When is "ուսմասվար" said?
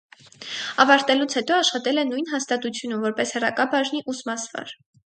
4.17-4.79